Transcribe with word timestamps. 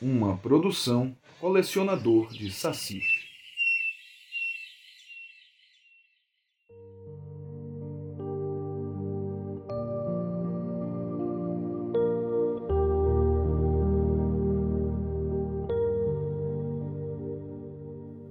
uma 0.00 0.36
produção 0.36 1.16
colecionador 1.40 2.32
de 2.32 2.50
Saci. 2.50 3.00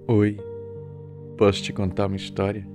Oi, 0.07 0.37
posso 1.37 1.63
te 1.63 1.73
contar 1.73 2.05
uma 2.05 2.15
história? 2.15 2.74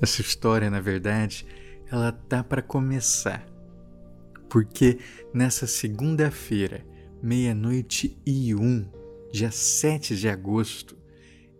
Essa 0.00 0.22
história, 0.22 0.70
na 0.70 0.80
verdade, 0.80 1.46
ela 1.90 2.10
tá 2.10 2.42
para 2.42 2.62
começar. 2.62 3.46
Porque 4.48 4.98
nessa 5.32 5.66
segunda-feira, 5.66 6.84
meia-noite 7.22 8.18
e 8.24 8.54
um, 8.54 8.88
dia 9.30 9.50
7 9.50 10.16
de 10.16 10.28
agosto, 10.28 10.96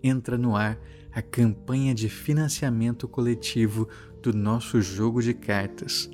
entra 0.03 0.39
no 0.39 0.57
ar 0.57 0.79
a 1.13 1.21
campanha 1.21 1.95
de 1.95 2.09
financiamento 2.09 3.07
coletivo 3.07 3.89
do 4.23 4.33
nosso 4.33 4.81
jogo 4.81 5.21
de 5.21 5.35
cartas, 5.35 6.11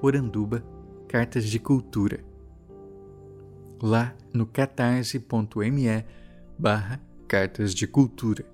Poranduba 0.00 0.64
Cartas 1.08 1.44
de 1.44 1.58
Cultura. 1.58 2.24
Lá 3.82 4.16
no 4.32 4.46
catarse.me 4.46 6.04
barra 6.58 7.00
Cartas 7.28 7.74
de 7.74 7.86
Cultura. 7.86 8.44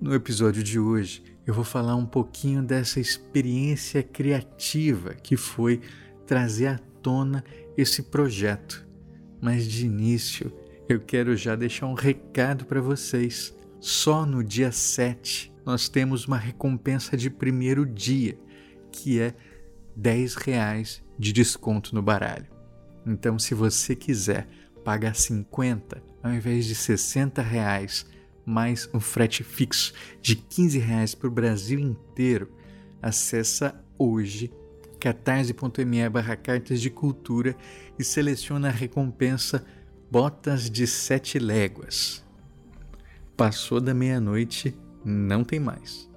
No 0.00 0.14
episódio 0.14 0.62
de 0.62 0.78
hoje, 0.78 1.22
eu 1.48 1.54
vou 1.54 1.64
falar 1.64 1.96
um 1.96 2.04
pouquinho 2.04 2.62
dessa 2.62 3.00
experiência 3.00 4.02
criativa 4.02 5.14
que 5.14 5.34
foi 5.34 5.80
trazer 6.26 6.66
à 6.66 6.78
tona 7.02 7.42
esse 7.74 8.02
projeto. 8.02 8.86
Mas 9.40 9.66
de 9.66 9.86
início, 9.86 10.52
eu 10.86 11.00
quero 11.00 11.34
já 11.34 11.56
deixar 11.56 11.86
um 11.86 11.94
recado 11.94 12.66
para 12.66 12.82
vocês. 12.82 13.56
Só 13.80 14.26
no 14.26 14.44
dia 14.44 14.70
7 14.70 15.50
nós 15.64 15.88
temos 15.88 16.26
uma 16.26 16.36
recompensa 16.36 17.16
de 17.16 17.30
primeiro 17.30 17.86
dia, 17.86 18.38
que 18.92 19.18
é 19.18 19.34
10 19.96 20.34
reais 20.34 21.02
de 21.18 21.32
desconto 21.32 21.94
no 21.94 22.02
baralho. 22.02 22.46
Então, 23.06 23.38
se 23.38 23.54
você 23.54 23.96
quiser 23.96 24.46
pagar 24.84 25.14
50 25.14 26.02
ao 26.22 26.30
invés 26.30 26.66
de 26.66 26.74
60 26.74 27.40
reais 27.40 28.04
mais 28.48 28.88
um 28.94 28.98
frete 28.98 29.44
fixo 29.44 29.92
de 30.22 30.34
15 30.34 30.78
reais 30.78 31.14
para 31.14 31.28
o 31.28 31.30
Brasil 31.30 31.78
inteiro, 31.78 32.50
acessa 33.02 33.78
hoje 33.98 34.50
catarse.me 34.98 36.08
barra 36.08 36.34
cartas 36.34 36.80
de 36.80 36.88
cultura 36.88 37.54
e 37.98 38.02
seleciona 38.02 38.68
a 38.68 38.72
recompensa 38.72 39.64
Botas 40.10 40.70
de 40.70 40.86
Sete 40.86 41.38
Léguas. 41.38 42.24
Passou 43.36 43.82
da 43.82 43.92
meia-noite, 43.92 44.74
não 45.04 45.44
tem 45.44 45.60
mais. 45.60 46.10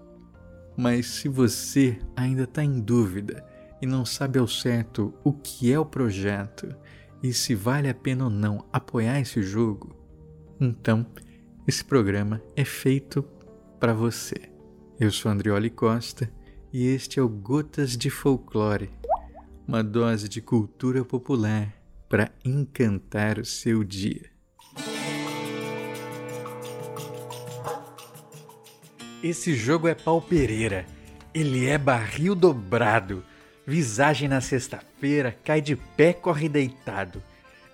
Mas 0.78 1.08
se 1.08 1.28
você 1.28 2.00
ainda 2.16 2.44
está 2.44 2.64
em 2.64 2.80
dúvida 2.80 3.46
e 3.82 3.86
não 3.86 4.06
sabe 4.06 4.40
ao 4.40 4.48
certo 4.48 5.14
o 5.22 5.34
que 5.34 5.72
é 5.72 5.78
o 5.78 5.86
projeto 5.86 6.74
e 7.22 7.34
se 7.34 7.54
vale 7.54 7.90
a 7.90 7.94
pena 7.94 8.24
ou 8.24 8.30
não 8.30 8.66
apoiar 8.72 9.20
esse 9.20 9.44
jogo, 9.44 9.94
então 10.60 11.06
esse 11.68 11.84
programa 11.84 12.42
é 12.56 12.66
feito 12.66 13.24
para 13.80 13.94
você. 13.94 14.36
Eu 15.00 15.12
sou 15.12 15.32
Andrioli 15.32 15.70
Costa 15.70 16.32
e 16.74 16.88
este 16.88 17.20
é 17.20 17.22
o 17.22 17.30
Gotas 17.30 17.96
de 17.96 18.10
Folclore, 18.10 18.90
uma 19.68 19.84
dose 19.84 20.28
de 20.28 20.42
cultura 20.42 21.06
popular 21.06 21.74
para 22.10 22.32
encantar 22.44 23.38
o 23.40 23.46
seu 23.46 23.84
dia. 23.84 24.30
Esse 29.24 29.54
jogo 29.54 29.88
é 29.88 29.94
pau 29.94 30.20
pereira. 30.20 30.86
Ele 31.34 31.68
é 31.68 31.78
barril 31.78 32.34
dobrado. 32.34 33.24
Visagem 33.68 34.28
na 34.28 34.42
sexta-feira, 34.42 35.38
cai 35.44 35.62
de 35.62 35.76
pé, 35.76 36.12
corre 36.12 36.50
deitado. 36.50 37.22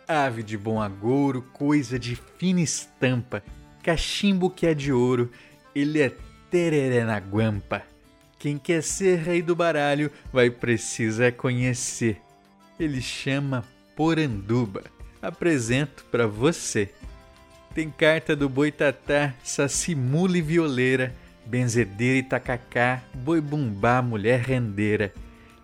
Ave 0.05 0.43
de 0.43 0.57
bom 0.57 0.81
agouro, 0.81 1.41
coisa 1.53 1.97
de 1.97 2.15
fina 2.15 2.61
estampa, 2.61 3.41
cachimbo 3.87 4.49
que 4.49 4.67
é 4.67 4.73
de 4.73 4.91
ouro, 4.91 5.31
ele 5.73 6.01
é 6.01 6.11
tereré 6.51 7.05
na 7.05 7.17
guampa. 7.19 7.83
Quem 8.37 8.57
quer 8.57 8.83
ser 8.83 9.19
rei 9.19 9.41
do 9.41 9.55
baralho 9.55 10.11
vai 10.33 10.49
precisar 10.49 11.31
conhecer. 11.31 12.21
Ele 12.77 13.01
chama 13.01 13.63
Poranduba. 13.95 14.83
Apresento 15.21 16.03
para 16.11 16.27
você. 16.27 16.89
Tem 17.73 17.89
carta 17.89 18.35
do 18.35 18.49
boitatá, 18.49 19.33
sacimula 19.41 20.37
e 20.37 20.41
violeira, 20.41 21.15
benzedeira 21.45 22.17
e 22.17 22.23
tacacá, 22.23 23.01
boi 23.13 23.39
bumbá, 23.39 24.01
mulher 24.01 24.41
rendeira, 24.41 25.13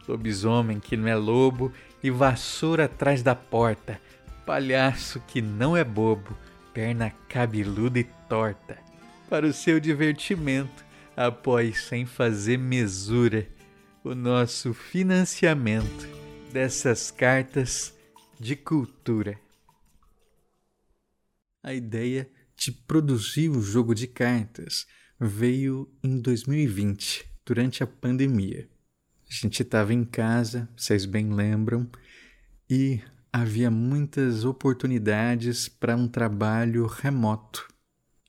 lobisomem 0.07 0.79
que 0.79 0.95
não 0.95 1.09
é 1.09 1.16
lobo 1.16 1.73
e 2.01 2.09
vassoura 2.09 2.85
atrás 2.85 3.22
da 3.22 3.35
porta, 3.35 4.00
palhaço 4.45 5.22
que 5.28 5.41
não 5.41 5.75
é 5.75 5.83
bobo, 5.83 6.38
perna 6.73 7.11
cabeluda 7.29 8.00
e 8.00 8.03
torta. 8.28 8.78
Para 9.29 9.45
o 9.45 9.53
seu 9.53 9.79
divertimento, 9.79 10.84
apoie 11.16 11.73
sem 11.73 12.06
fazer 12.06 12.57
mesura 12.57 13.47
o 14.03 14.13
nosso 14.13 14.73
financiamento 14.73 16.07
dessas 16.51 17.12
cartas 17.12 17.94
de 18.39 18.56
cultura. 18.56 19.39
A 21.63 21.73
ideia 21.73 22.29
de 22.56 22.72
produzir 22.72 23.50
o 23.50 23.62
jogo 23.62 23.95
de 23.95 24.07
cartas 24.07 24.85
veio 25.19 25.89
em 26.03 26.19
2020, 26.19 27.25
durante 27.45 27.83
a 27.83 27.88
pandemia. 27.88 28.67
A 29.29 29.33
gente 29.33 29.62
estava 29.62 29.94
em 29.94 30.03
casa, 30.03 30.69
vocês 30.75 31.06
bem 31.06 31.33
lembram, 31.33 31.89
e 32.69 33.01
havia 33.33 33.71
muitas 33.71 34.45
oportunidades 34.45 35.67
para 35.67 35.95
um 35.95 36.07
trabalho 36.07 36.85
remoto. 36.85 37.67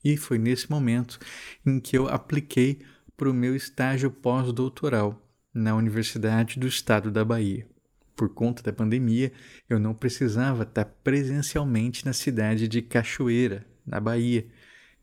E 0.03 0.17
foi 0.17 0.39
nesse 0.39 0.69
momento 0.69 1.19
em 1.63 1.79
que 1.79 1.95
eu 1.95 2.07
apliquei 2.07 2.81
para 3.15 3.29
o 3.29 3.33
meu 3.33 3.55
estágio 3.55 4.09
pós-doutoral 4.09 5.21
na 5.53 5.75
Universidade 5.75 6.59
do 6.59 6.67
Estado 6.67 7.11
da 7.11 7.23
Bahia. 7.23 7.67
Por 8.15 8.29
conta 8.29 8.63
da 8.63 8.73
pandemia, 8.73 9.31
eu 9.69 9.79
não 9.79 9.93
precisava 9.93 10.63
estar 10.63 10.85
presencialmente 10.85 12.03
na 12.03 12.13
cidade 12.13 12.67
de 12.67 12.81
Cachoeira, 12.81 13.63
na 13.85 13.99
Bahia. 13.99 14.47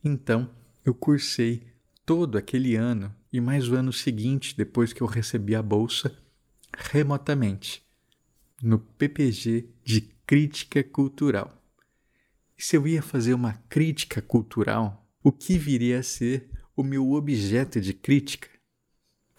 Então, 0.02 0.50
eu 0.84 0.92
cursei 0.92 1.62
todo 2.04 2.36
aquele 2.36 2.74
ano 2.74 3.14
e 3.32 3.40
mais 3.40 3.68
o 3.68 3.76
ano 3.76 3.92
seguinte, 3.92 4.56
depois 4.56 4.92
que 4.92 5.00
eu 5.00 5.06
recebi 5.06 5.54
a 5.54 5.62
bolsa, 5.62 6.12
remotamente 6.76 7.82
no 8.62 8.78
PPG 8.78 9.68
de 9.82 10.02
Crítica 10.24 10.84
Cultural. 10.84 11.60
E 12.56 12.62
se 12.62 12.76
eu 12.76 12.86
ia 12.86 13.02
fazer 13.02 13.34
uma 13.34 13.54
crítica 13.68 14.22
cultural, 14.22 15.04
o 15.20 15.32
que 15.32 15.58
viria 15.58 15.98
a 15.98 16.02
ser 16.02 16.48
o 16.76 16.84
meu 16.84 17.10
objeto 17.10 17.80
de 17.80 17.92
crítica? 17.92 18.48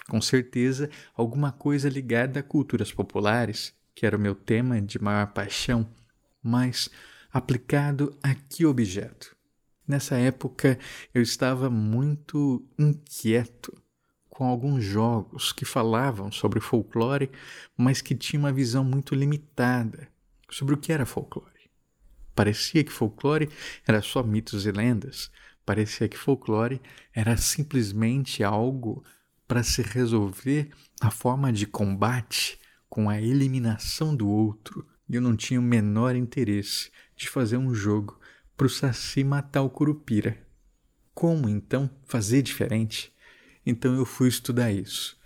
Com 0.10 0.20
certeza, 0.20 0.90
alguma 1.16 1.54
coisa 1.54 1.88
ligada 1.88 2.42
a 2.42 2.44
culturas 2.44 2.92
populares, 2.92 3.74
que 3.96 4.06
era 4.06 4.18
o 4.18 4.20
meu 4.20 4.36
tema 4.36 4.82
de 4.82 5.02
maior 5.02 5.28
paixão, 5.28 5.90
mas 6.42 6.90
aplicado 7.32 8.18
a 8.22 8.36
que 8.36 8.66
objeto? 8.66 9.36
Nessa 9.88 10.18
época 10.18 10.78
eu 11.14 11.22
estava 11.22 11.70
muito 11.70 12.66
inquieto 12.78 13.82
com 14.33 14.45
alguns 14.45 14.83
jogos 14.83 15.51
que 15.51 15.63
falavam 15.63 16.31
sobre 16.31 16.59
folclore, 16.59 17.30
mas 17.77 18.01
que 18.01 18.15
tinham 18.15 18.41
uma 18.41 18.51
visão 18.51 18.83
muito 18.83 19.13
limitada 19.13 20.07
sobre 20.50 20.74
o 20.74 20.77
que 20.77 20.91
era 20.91 21.06
folclore. 21.06 21.69
Parecia 22.33 22.83
que 22.83 22.91
folclore 22.91 23.47
era 23.88 24.01
só 24.01 24.24
mitos 24.24 24.65
e 24.65 24.71
lendas, 24.71 25.30
parecia 25.63 26.09
que 26.09 26.18
folclore 26.18 26.81
era 27.13 27.38
simplesmente 27.38 28.44
algo 28.44 29.03
para 29.47 29.62
se 29.62 29.83
resolver 29.83 30.71
a 31.00 31.12
forma 31.12 31.53
de 31.53 31.68
combate 31.68 32.59
com 32.89 33.12
a 33.12 33.21
eliminação 33.21 34.15
do 34.15 34.27
outro, 34.27 34.83
e 35.07 35.13
eu 35.13 35.21
não 35.21 35.38
tinha 35.38 35.59
o 35.59 35.63
menor 35.63 36.15
interesse 36.15 36.89
de 37.15 37.30
fazer 37.30 37.57
um 37.57 37.71
jogo 37.71 38.19
para 38.57 38.65
o 38.65 38.69
Saci 38.69 39.24
matar 39.24 39.62
o 39.62 39.69
Curupira. 39.69 40.44
Como 41.13 41.47
então 41.47 41.88
fazer 42.03 42.41
diferente? 42.41 43.13
Então 43.65 43.95
eu 43.95 44.06
fui 44.06 44.27
estudar 44.27 44.71
isso. 44.71 45.18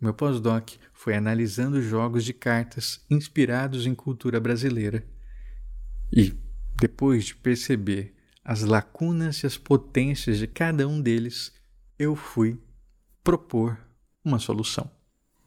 Meu 0.00 0.12
pós-doc 0.12 0.70
foi 0.92 1.14
analisando 1.14 1.80
jogos 1.80 2.24
de 2.24 2.32
cartas 2.32 3.04
inspirados 3.08 3.86
em 3.86 3.94
cultura 3.94 4.40
brasileira. 4.40 5.06
E, 6.12 6.34
depois 6.76 7.24
de 7.26 7.36
perceber 7.36 8.14
as 8.44 8.62
lacunas 8.62 9.42
e 9.42 9.46
as 9.46 9.56
potências 9.56 10.38
de 10.38 10.46
cada 10.46 10.86
um 10.88 11.00
deles, 11.00 11.52
eu 11.98 12.16
fui 12.16 12.60
propor 13.22 13.78
uma 14.24 14.38
solução. 14.38 14.90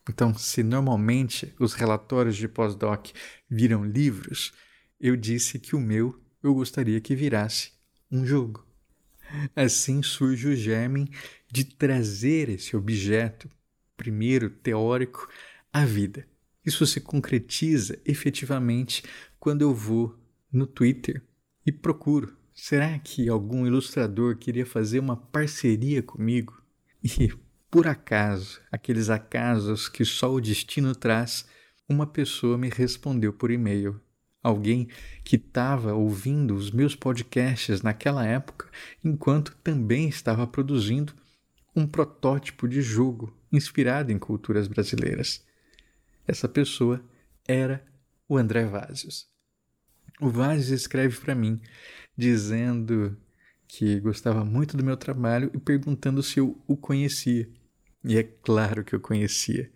Então, 0.09 0.33
se 0.37 0.63
normalmente 0.63 1.53
os 1.59 1.73
relatórios 1.73 2.37
de 2.37 2.47
pós-doc 2.47 3.07
viram 3.49 3.83
livros, 3.83 4.53
eu 4.99 5.15
disse 5.15 5.59
que 5.59 5.75
o 5.75 5.79
meu 5.79 6.21
eu 6.41 6.53
gostaria 6.53 7.01
que 7.01 7.15
virasse 7.15 7.71
um 8.11 8.25
jogo. 8.25 8.64
Assim 9.55 10.01
surge 10.03 10.47
o 10.47 10.55
germe 10.55 11.09
de 11.51 11.63
trazer 11.63 12.49
esse 12.49 12.75
objeto, 12.75 13.49
primeiro 13.95 14.49
teórico, 14.49 15.27
à 15.71 15.85
vida. 15.85 16.27
Isso 16.65 16.85
se 16.85 16.99
concretiza 16.99 17.99
efetivamente 18.05 19.03
quando 19.39 19.61
eu 19.61 19.73
vou 19.73 20.17
no 20.51 20.65
Twitter 20.65 21.21
e 21.65 21.71
procuro. 21.71 22.35
Será 22.53 22.97
que 22.99 23.27
algum 23.27 23.67
ilustrador 23.67 24.37
queria 24.37 24.65
fazer 24.65 24.99
uma 24.99 25.17
parceria 25.17 26.01
comigo? 26.01 26.61
E 27.03 27.31
por 27.69 27.87
acaso, 27.87 28.61
aqueles 28.71 29.09
acasos 29.09 29.89
que 29.89 30.05
só 30.05 30.33
o 30.33 30.39
destino 30.39 30.95
traz, 30.95 31.45
uma 31.87 32.07
pessoa 32.07 32.57
me 32.57 32.69
respondeu 32.69 33.33
por 33.33 33.51
e-mail. 33.51 34.01
Alguém 34.45 34.89
que 35.23 35.37
estava 35.37 35.95
ouvindo 35.95 36.53
os 36.53 36.69
meus 36.69 36.95
podcasts 36.95 37.81
naquela 37.81 38.23
época, 38.23 38.69
enquanto 39.03 39.57
também 39.63 40.07
estava 40.07 40.45
produzindo 40.45 41.15
um 41.75 41.87
protótipo 41.87 42.67
de 42.67 42.79
jogo 42.79 43.35
inspirado 43.51 44.11
em 44.11 44.19
culturas 44.19 44.67
brasileiras. 44.67 45.43
Essa 46.27 46.47
pessoa 46.47 47.03
era 47.47 47.83
o 48.29 48.37
André 48.37 48.65
Vazios. 48.65 49.27
O 50.21 50.29
Vazios 50.29 50.69
escreve 50.69 51.19
para 51.19 51.33
mim 51.33 51.59
dizendo 52.15 53.17
que 53.67 53.99
gostava 53.99 54.45
muito 54.45 54.77
do 54.77 54.85
meu 54.85 54.95
trabalho 54.95 55.49
e 55.55 55.59
perguntando 55.59 56.21
se 56.21 56.39
eu 56.39 56.63
o 56.67 56.77
conhecia. 56.77 57.49
E 58.03 58.15
é 58.15 58.21
claro 58.21 58.83
que 58.83 58.93
eu 58.93 58.99
conhecia. 58.99 59.71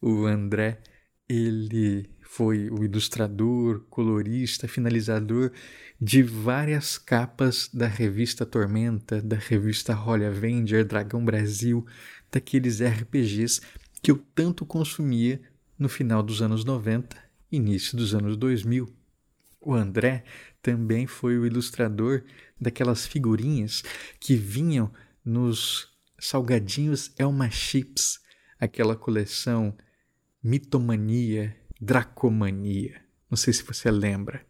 O 0.00 0.24
André, 0.24 0.80
ele 1.28 2.13
foi 2.34 2.68
o 2.68 2.82
ilustrador, 2.82 3.84
colorista, 3.88 4.66
finalizador 4.66 5.52
de 6.00 6.20
várias 6.20 6.98
capas 6.98 7.70
da 7.72 7.86
revista 7.86 8.44
Tormenta, 8.44 9.22
da 9.22 9.36
revista 9.36 9.94
Holly 9.94 10.24
Avenger, 10.24 10.84
Dragão 10.84 11.24
Brasil, 11.24 11.86
daqueles 12.32 12.82
RPGs 12.82 13.60
que 14.02 14.10
eu 14.10 14.18
tanto 14.34 14.66
consumia 14.66 15.40
no 15.78 15.88
final 15.88 16.24
dos 16.24 16.42
anos 16.42 16.64
90, 16.64 17.16
início 17.52 17.96
dos 17.96 18.16
anos 18.16 18.36
2000. 18.36 18.92
O 19.60 19.72
André 19.72 20.24
também 20.60 21.06
foi 21.06 21.38
o 21.38 21.46
ilustrador 21.46 22.24
daquelas 22.60 23.06
figurinhas 23.06 23.84
que 24.18 24.34
vinham 24.34 24.92
nos 25.24 25.88
Salgadinhos 26.18 27.12
Elma 27.16 27.48
Chips, 27.48 28.18
aquela 28.58 28.96
coleção 28.96 29.72
Mitomania, 30.42 31.56
Dracomania. 31.84 33.00
Não 33.30 33.36
sei 33.36 33.52
se 33.52 33.62
você 33.62 33.90
lembra. 33.90 34.44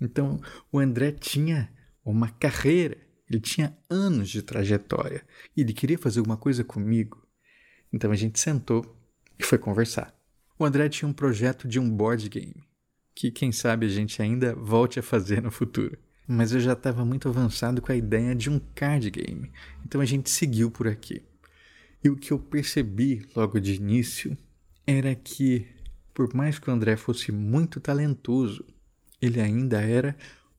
Então, 0.00 0.40
o 0.72 0.78
André 0.78 1.12
tinha 1.12 1.70
uma 2.04 2.28
carreira, 2.28 2.96
ele 3.28 3.40
tinha 3.40 3.76
anos 3.88 4.30
de 4.30 4.42
trajetória 4.42 5.24
e 5.56 5.60
ele 5.60 5.72
queria 5.72 5.98
fazer 5.98 6.20
alguma 6.20 6.36
coisa 6.36 6.64
comigo. 6.64 7.26
Então 7.92 8.10
a 8.10 8.16
gente 8.16 8.38
sentou 8.38 8.96
e 9.38 9.44
foi 9.44 9.58
conversar. 9.58 10.14
O 10.58 10.64
André 10.64 10.88
tinha 10.88 11.08
um 11.08 11.12
projeto 11.12 11.66
de 11.66 11.78
um 11.78 11.88
board 11.88 12.28
game, 12.28 12.62
que 13.14 13.30
quem 13.30 13.52
sabe 13.52 13.86
a 13.86 13.88
gente 13.88 14.20
ainda 14.20 14.54
volte 14.54 14.98
a 14.98 15.02
fazer 15.02 15.42
no 15.42 15.50
futuro 15.50 15.98
mas 16.32 16.52
eu 16.52 16.60
já 16.60 16.74
estava 16.74 17.04
muito 17.04 17.28
avançado 17.28 17.82
com 17.82 17.90
a 17.90 17.96
ideia 17.96 18.36
de 18.36 18.48
um 18.48 18.60
card 18.72 19.10
game, 19.10 19.50
então 19.84 20.00
a 20.00 20.04
gente 20.04 20.30
seguiu 20.30 20.70
por 20.70 20.86
aqui. 20.86 21.24
E 22.04 22.08
o 22.08 22.16
que 22.16 22.32
eu 22.32 22.38
percebi 22.38 23.26
logo 23.34 23.58
de 23.58 23.74
início 23.74 24.38
era 24.86 25.12
que, 25.12 25.66
por 26.12 26.34
mais 26.34 26.58
que 26.58 26.68
o 26.68 26.72
André 26.72 26.96
fosse 26.96 27.32
muito 27.32 27.80
talentoso, 27.80 28.64
ele 29.20 29.40
ainda 29.40 29.80
era 29.80 30.16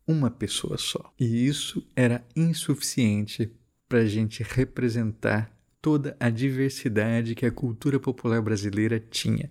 uma 0.08 0.30
pessoa 0.30 0.78
só. 0.78 1.14
E 1.20 1.48
isso 1.48 1.86
era 1.96 2.26
insuficiente 2.36 3.52
para 3.88 4.00
a 4.00 4.06
gente 4.06 4.44
representar 4.44 5.56
toda 5.82 6.16
a 6.20 6.30
diversidade 6.30 7.36
que 7.36 7.46
a 7.46 7.52
cultura 7.52 8.00
popular 8.00 8.42
brasileira 8.42 9.00
tinha. 9.00 9.50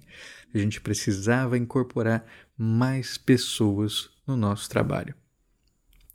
A 0.55 0.59
gente 0.59 0.81
precisava 0.81 1.59
incorporar 1.59 2.25
mais 2.57 3.19
pessoas 3.19 4.11
no 4.27 4.37
nosso 4.37 4.69
trabalho. 4.69 5.15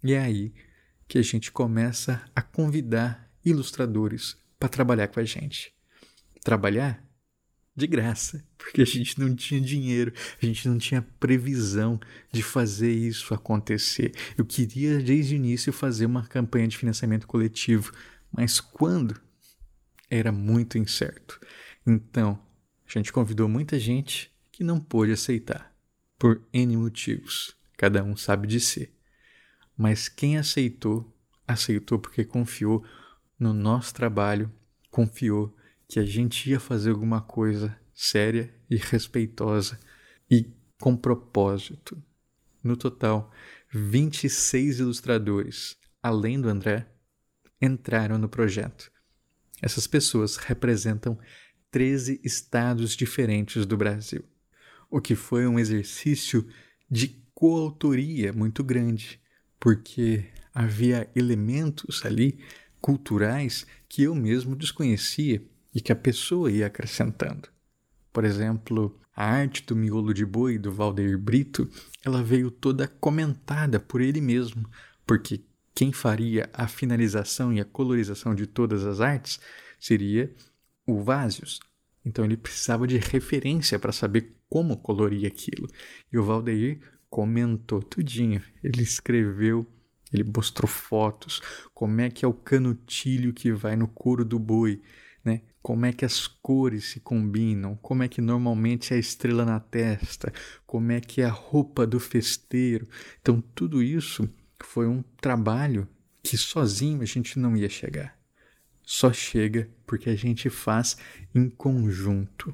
E 0.03 0.13
é 0.13 0.19
aí 0.19 0.53
que 1.07 1.17
a 1.17 1.21
gente 1.21 1.51
começa 1.51 2.21
a 2.35 2.41
convidar 2.41 3.29
ilustradores 3.43 4.37
para 4.57 4.69
trabalhar 4.69 5.07
com 5.07 5.19
a 5.19 5.23
gente. 5.23 5.73
Trabalhar 6.43 7.04
de 7.75 7.87
graça, 7.87 8.43
porque 8.57 8.81
a 8.81 8.85
gente 8.85 9.19
não 9.19 9.35
tinha 9.35 9.59
dinheiro, 9.59 10.13
a 10.41 10.45
gente 10.45 10.67
não 10.67 10.77
tinha 10.77 11.01
previsão 11.19 11.99
de 12.31 12.41
fazer 12.41 12.91
isso 12.91 13.33
acontecer. 13.33 14.13
Eu 14.37 14.45
queria 14.45 14.99
desde 14.99 15.35
o 15.35 15.37
início 15.37 15.73
fazer 15.73 16.05
uma 16.05 16.25
campanha 16.25 16.67
de 16.67 16.77
financiamento 16.77 17.27
coletivo, 17.27 17.91
mas 18.31 18.61
quando 18.61 19.19
era 20.09 20.31
muito 20.31 20.77
incerto. 20.77 21.39
Então, 21.85 22.39
a 22.87 22.97
gente 22.97 23.11
convidou 23.11 23.49
muita 23.49 23.77
gente 23.77 24.31
que 24.51 24.63
não 24.63 24.79
pôde 24.79 25.11
aceitar, 25.11 25.75
por 26.17 26.41
N 26.53 26.77
motivos, 26.77 27.57
cada 27.75 28.01
um 28.03 28.15
sabe 28.15 28.47
de 28.47 28.59
si. 28.59 28.89
Mas 29.77 30.07
quem 30.07 30.37
aceitou, 30.37 31.13
aceitou 31.45 31.99
porque 31.99 32.23
confiou 32.23 32.85
no 33.37 33.53
nosso 33.53 33.93
trabalho, 33.93 34.49
confiou 34.89 35.53
que 35.87 35.99
a 35.99 36.05
gente 36.05 36.49
ia 36.49 36.59
fazer 36.59 36.91
alguma 36.91 37.21
coisa 37.21 37.77
séria 37.93 38.53
e 38.69 38.75
respeitosa 38.75 39.79
e 40.29 40.51
com 40.79 40.95
propósito. 40.95 42.01
No 42.63 42.75
total, 42.75 43.31
26 43.71 44.79
ilustradores, 44.79 45.77
além 46.01 46.39
do 46.39 46.49
André, 46.49 46.87
entraram 47.61 48.17
no 48.17 48.27
projeto. 48.27 48.91
Essas 49.61 49.87
pessoas 49.87 50.35
representam 50.37 51.17
13 51.71 52.19
estados 52.23 52.95
diferentes 52.95 53.65
do 53.65 53.77
Brasil, 53.77 54.23
o 54.89 54.99
que 54.99 55.15
foi 55.15 55.47
um 55.47 55.59
exercício 55.59 56.47
de 56.89 57.23
coautoria 57.33 58.31
muito 58.31 58.63
grande 58.63 59.19
porque 59.59 60.25
havia 60.53 61.09
elementos 61.15 62.05
ali 62.05 62.39
culturais 62.79 63.65
que 63.89 64.03
eu 64.03 64.13
mesmo 64.13 64.55
desconhecia 64.55 65.43
e 65.75 65.81
que 65.81 65.91
a 65.91 65.95
pessoa 65.95 66.49
ia 66.49 66.67
acrescentando. 66.67 67.49
Por 68.13 68.23
exemplo, 68.23 68.97
a 69.13 69.25
arte 69.25 69.65
do 69.65 69.75
miolo 69.75 70.13
de 70.13 70.25
boi 70.25 70.57
do 70.57 70.71
Valdeir 70.71 71.19
Brito, 71.19 71.69
ela 72.03 72.23
veio 72.23 72.49
toda 72.49 72.87
comentada 72.87 73.77
por 73.77 73.99
ele 73.99 74.21
mesmo, 74.21 74.67
porque 75.05 75.43
quem 75.75 75.91
faria 75.91 76.49
a 76.53 76.67
finalização 76.67 77.51
e 77.51 77.59
a 77.59 77.65
colorização 77.65 78.33
de 78.33 78.47
todas 78.47 78.85
as 78.85 79.01
artes 79.01 79.39
seria 79.77 80.33
o 80.87 81.03
Vásios. 81.03 81.59
Então 82.05 82.23
ele 82.23 82.37
precisava 82.37 82.87
de 82.87 82.97
referência 82.97 83.77
para 83.77 83.91
saber 83.91 84.33
como 84.47 84.77
colorir 84.77 85.27
aquilo. 85.27 85.67
E 86.11 86.17
o 86.17 86.23
Valdeir 86.23 86.79
comentou 87.09 87.81
tudinho. 87.81 88.41
Ele 88.63 88.81
escreveu, 88.81 89.67
ele 90.13 90.23
mostrou 90.23 90.67
fotos, 90.67 91.41
como 91.73 91.99
é 91.99 92.09
que 92.09 92.23
é 92.23 92.27
o 92.27 92.33
canutilho 92.33 93.33
que 93.33 93.51
vai 93.51 93.75
no 93.75 93.87
couro 93.87 94.23
do 94.23 94.39
boi? 94.39 94.81
Como 95.65 95.83
é 95.87 95.91
que 95.91 96.05
as 96.05 96.27
cores 96.27 96.91
se 96.91 96.99
combinam, 96.99 97.75
como 97.81 98.03
é 98.03 98.07
que 98.07 98.21
normalmente 98.21 98.93
é 98.93 98.97
a 98.97 98.99
estrela 98.99 99.43
na 99.43 99.59
testa, 99.59 100.31
como 100.63 100.91
é 100.91 101.01
que 101.01 101.21
é 101.21 101.25
a 101.25 101.31
roupa 101.31 101.87
do 101.87 101.99
festeiro. 101.99 102.87
Então 103.19 103.41
tudo 103.41 103.81
isso 103.81 104.29
foi 104.63 104.85
um 104.85 105.01
trabalho 105.19 105.89
que 106.21 106.37
sozinho 106.37 107.01
a 107.01 107.05
gente 107.05 107.39
não 107.39 107.57
ia 107.57 107.67
chegar. 107.67 108.15
Só 108.83 109.11
chega 109.11 109.67
porque 109.87 110.07
a 110.07 110.15
gente 110.15 110.51
faz 110.51 110.97
em 111.33 111.49
conjunto. 111.49 112.53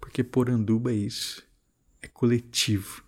Porque 0.00 0.24
Poranduba 0.24 0.90
é 0.90 0.96
isso, 0.96 1.46
é 2.02 2.08
coletivo. 2.08 3.04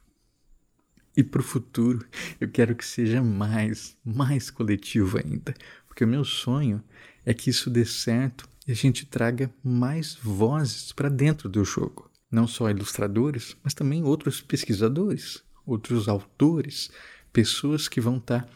E 1.16 1.24
para 1.24 1.40
o 1.40 1.44
futuro, 1.44 2.06
eu 2.40 2.48
quero 2.48 2.76
que 2.76 2.86
seja 2.86 3.20
mais, 3.20 3.96
mais 4.04 4.52
coletivo 4.52 5.18
ainda. 5.18 5.52
Porque 5.88 6.04
o 6.04 6.08
meu 6.08 6.24
sonho 6.24 6.80
é 7.26 7.34
que 7.34 7.50
isso 7.50 7.68
dê 7.68 7.84
certo 7.84 8.51
e 8.66 8.72
a 8.72 8.74
gente 8.74 9.06
traga 9.06 9.52
mais 9.62 10.14
vozes 10.14 10.92
para 10.92 11.08
dentro 11.08 11.48
do 11.48 11.64
jogo. 11.64 12.10
Não 12.30 12.46
só 12.46 12.70
ilustradores, 12.70 13.56
mas 13.62 13.74
também 13.74 14.02
outros 14.04 14.40
pesquisadores, 14.40 15.42
outros 15.66 16.08
autores, 16.08 16.90
pessoas 17.32 17.88
que 17.88 18.00
vão 18.00 18.16
estar 18.16 18.42
tá 18.42 18.48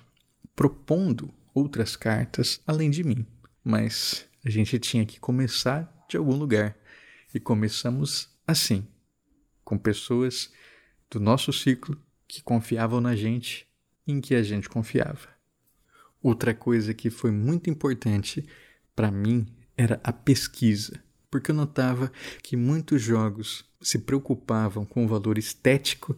propondo 0.54 1.32
outras 1.54 1.96
cartas 1.96 2.60
além 2.66 2.90
de 2.90 3.02
mim. 3.02 3.26
Mas 3.62 4.26
a 4.44 4.50
gente 4.50 4.78
tinha 4.78 5.04
que 5.04 5.18
começar 5.18 5.92
de 6.08 6.16
algum 6.16 6.36
lugar. 6.36 6.76
E 7.34 7.40
começamos 7.40 8.28
assim, 8.46 8.86
com 9.64 9.76
pessoas 9.76 10.50
do 11.10 11.20
nosso 11.20 11.52
ciclo 11.52 12.00
que 12.26 12.42
confiavam 12.42 13.00
na 13.00 13.14
gente 13.14 13.66
em 14.06 14.20
que 14.20 14.34
a 14.34 14.42
gente 14.42 14.68
confiava. 14.68 15.28
Outra 16.22 16.54
coisa 16.54 16.94
que 16.94 17.10
foi 17.10 17.30
muito 17.30 17.68
importante 17.68 18.46
para 18.94 19.10
mim 19.10 19.46
era 19.76 20.00
a 20.02 20.12
pesquisa. 20.12 21.02
porque 21.28 21.50
eu 21.50 21.54
notava 21.54 22.10
que 22.42 22.56
muitos 22.56 23.02
jogos 23.02 23.64
se 23.82 23.98
preocupavam 23.98 24.86
com 24.86 25.04
o 25.04 25.08
valor 25.08 25.36
estético, 25.36 26.16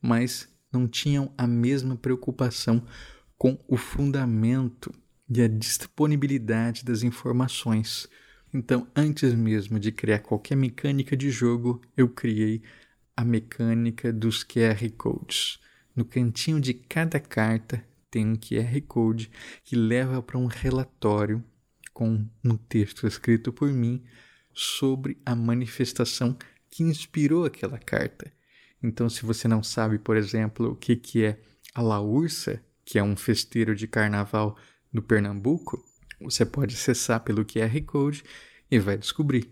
mas 0.00 0.48
não 0.72 0.88
tinham 0.88 1.32
a 1.38 1.46
mesma 1.46 1.94
preocupação 1.94 2.84
com 3.38 3.58
o 3.68 3.76
fundamento 3.76 4.92
e 5.28 5.40
a 5.42 5.46
disponibilidade 5.46 6.84
das 6.84 7.02
informações. 7.02 8.08
Então, 8.52 8.88
antes 8.96 9.34
mesmo 9.34 9.78
de 9.78 9.92
criar 9.92 10.20
qualquer 10.20 10.56
mecânica 10.56 11.16
de 11.16 11.30
jogo, 11.30 11.80
eu 11.96 12.08
criei 12.08 12.62
a 13.16 13.24
mecânica 13.24 14.12
dos 14.12 14.42
QR 14.42 14.90
Codes. 14.96 15.60
No 15.94 16.04
cantinho 16.04 16.60
de 16.60 16.74
cada 16.74 17.20
carta 17.20 17.84
tem 18.10 18.26
um 18.26 18.36
QR 18.36 18.80
Code 18.86 19.30
que 19.62 19.76
leva 19.76 20.22
para 20.22 20.38
um 20.38 20.46
relatório 20.46 21.44
com 21.96 22.28
um 22.44 22.58
texto 22.58 23.06
escrito 23.06 23.50
por 23.50 23.72
mim 23.72 24.04
sobre 24.52 25.16
a 25.24 25.34
manifestação 25.34 26.36
que 26.68 26.82
inspirou 26.82 27.46
aquela 27.46 27.78
carta. 27.78 28.30
Então, 28.82 29.08
se 29.08 29.24
você 29.24 29.48
não 29.48 29.62
sabe, 29.62 29.98
por 29.98 30.14
exemplo, 30.14 30.72
o 30.72 30.76
que, 30.76 30.94
que 30.94 31.24
é 31.24 31.40
a 31.74 31.80
Laursa, 31.80 32.62
que 32.84 32.98
é 32.98 33.02
um 33.02 33.16
festeiro 33.16 33.74
de 33.74 33.88
carnaval 33.88 34.58
do 34.92 35.00
Pernambuco, 35.00 35.82
você 36.20 36.44
pode 36.44 36.74
acessar 36.74 37.20
pelo 37.20 37.46
QR 37.46 37.80
Code 37.86 38.22
e 38.70 38.78
vai 38.78 38.98
descobrir. 38.98 39.50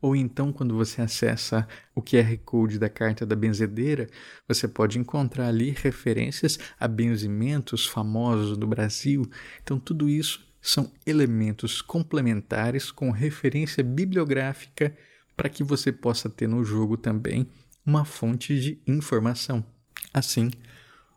Ou 0.00 0.16
então, 0.16 0.52
quando 0.52 0.74
você 0.74 1.00
acessa 1.00 1.68
o 1.94 2.02
QR 2.02 2.36
Code 2.44 2.80
da 2.80 2.88
carta 2.88 3.24
da 3.24 3.36
benzedeira, 3.36 4.08
você 4.48 4.66
pode 4.66 4.98
encontrar 4.98 5.46
ali 5.46 5.70
referências 5.70 6.58
a 6.80 6.88
benzimentos 6.88 7.86
famosos 7.86 8.58
do 8.58 8.66
Brasil. 8.66 9.30
Então, 9.62 9.78
tudo 9.78 10.08
isso 10.08 10.45
são 10.68 10.92
elementos 11.06 11.80
complementares 11.80 12.90
com 12.90 13.10
referência 13.10 13.84
bibliográfica 13.84 14.96
para 15.36 15.48
que 15.48 15.62
você 15.62 15.92
possa 15.92 16.28
ter 16.28 16.48
no 16.48 16.64
jogo 16.64 16.96
também 16.96 17.46
uma 17.84 18.04
fonte 18.04 18.58
de 18.58 18.82
informação. 18.86 19.64
Assim, 20.12 20.50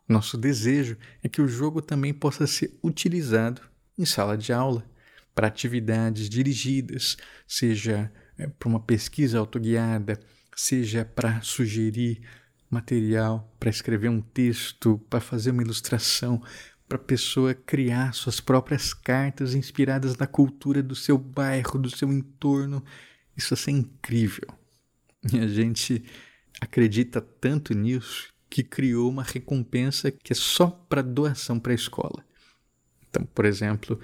nosso 0.08 0.38
desejo 0.38 0.96
é 1.22 1.28
que 1.28 1.42
o 1.42 1.48
jogo 1.48 1.82
também 1.82 2.14
possa 2.14 2.46
ser 2.46 2.78
utilizado 2.82 3.62
em 3.98 4.04
sala 4.04 4.38
de 4.38 4.52
aula, 4.52 4.88
para 5.34 5.48
atividades 5.48 6.28
dirigidas, 6.28 7.16
seja 7.46 8.12
é, 8.38 8.46
para 8.46 8.68
uma 8.68 8.80
pesquisa 8.80 9.38
autoguiada, 9.38 10.20
seja 10.54 11.04
para 11.04 11.40
sugerir 11.42 12.20
material, 12.68 13.52
para 13.58 13.70
escrever 13.70 14.08
um 14.08 14.20
texto, 14.20 14.98
para 15.10 15.20
fazer 15.20 15.50
uma 15.50 15.62
ilustração, 15.62 16.42
para 16.90 16.98
a 16.98 17.04
pessoa 17.04 17.54
criar 17.54 18.12
suas 18.12 18.40
próprias 18.40 18.92
cartas 18.92 19.54
inspiradas 19.54 20.16
na 20.16 20.26
cultura 20.26 20.82
do 20.82 20.96
seu 20.96 21.16
bairro, 21.16 21.78
do 21.78 21.88
seu 21.88 22.12
entorno. 22.12 22.84
Isso 23.36 23.54
é 23.54 23.72
incrível. 23.72 24.48
E 25.32 25.38
a 25.38 25.46
gente 25.46 26.02
acredita 26.60 27.20
tanto 27.20 27.74
nisso 27.74 28.34
que 28.50 28.64
criou 28.64 29.08
uma 29.08 29.22
recompensa 29.22 30.10
que 30.10 30.32
é 30.32 30.34
só 30.34 30.66
para 30.66 31.00
doação 31.00 31.60
para 31.60 31.70
a 31.70 31.76
escola. 31.76 32.24
Então, 33.08 33.24
por 33.24 33.44
exemplo, 33.44 34.00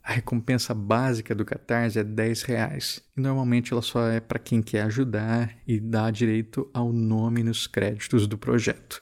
a 0.00 0.12
recompensa 0.12 0.72
básica 0.72 1.34
do 1.34 1.44
Catarse 1.44 1.98
é 1.98 2.04
10 2.04 2.42
reais. 2.42 3.02
E 3.16 3.20
normalmente 3.20 3.72
ela 3.72 3.82
só 3.82 4.06
é 4.06 4.20
para 4.20 4.38
quem 4.38 4.62
quer 4.62 4.82
ajudar 4.82 5.58
e 5.66 5.80
dá 5.80 6.08
direito 6.12 6.70
ao 6.72 6.92
nome 6.92 7.42
nos 7.42 7.66
créditos 7.66 8.28
do 8.28 8.38
projeto. 8.38 9.00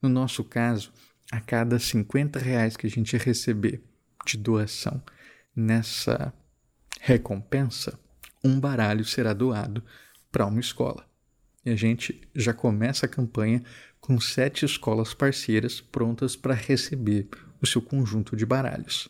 No 0.00 0.08
nosso 0.08 0.44
caso, 0.44 0.92
a 1.30 1.40
cada 1.40 1.78
50 1.78 2.38
reais 2.38 2.76
que 2.76 2.86
a 2.86 2.90
gente 2.90 3.16
receber 3.16 3.82
de 4.26 4.36
doação 4.36 5.02
nessa 5.54 6.32
recompensa, 7.00 7.98
um 8.42 8.58
baralho 8.58 9.04
será 9.04 9.32
doado 9.32 9.82
para 10.30 10.46
uma 10.46 10.60
escola. 10.60 11.06
E 11.64 11.70
a 11.70 11.76
gente 11.76 12.20
já 12.34 12.54
começa 12.54 13.06
a 13.06 13.08
campanha 13.08 13.62
com 14.00 14.20
sete 14.20 14.64
escolas 14.64 15.12
parceiras 15.12 15.80
prontas 15.80 16.36
para 16.36 16.54
receber 16.54 17.28
o 17.60 17.66
seu 17.66 17.82
conjunto 17.82 18.36
de 18.36 18.46
baralhos. 18.46 19.08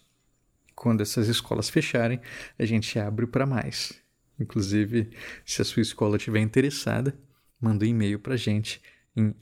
Quando 0.75 1.03
essas 1.03 1.29
escolas 1.29 1.69
fecharem, 1.69 2.21
a 2.59 2.65
gente 2.65 2.99
abre 2.99 3.27
para 3.27 3.47
mais. 3.47 3.93
Inclusive, 4.39 5.11
se 5.45 5.61
a 5.61 5.65
sua 5.65 5.83
escola 5.83 6.17
estiver 6.17 6.41
interessada, 6.41 7.17
manda 7.61 7.85
um 7.85 7.89
e-mail 7.89 8.19
para 8.19 8.35
a 8.35 8.37
gente 8.37 8.81
em 9.17 9.35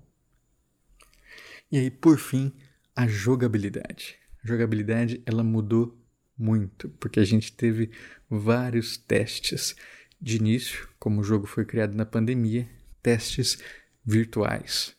E 1.72 1.78
aí, 1.78 1.92
por 1.92 2.18
fim, 2.18 2.52
a 2.96 3.08
jogabilidade. 3.08 4.18
A 4.44 4.48
jogabilidade 4.48 5.22
ela 5.26 5.44
mudou 5.44 5.96
muito, 6.38 6.90
porque 7.00 7.20
a 7.20 7.26
gente 7.26 7.52
teve 7.52 7.92
vários 8.30 8.98
testes. 8.98 9.76
De 10.22 10.38
início, 10.38 10.88
como 11.00 11.22
o 11.22 11.24
jogo 11.24 11.46
foi 11.46 11.66
criado 11.66 11.96
na 11.96 12.06
pandemia, 12.06 12.68
testes 13.02 13.58
virtuais. 14.06 14.96